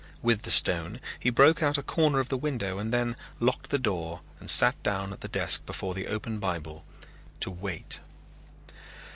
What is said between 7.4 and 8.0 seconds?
wait.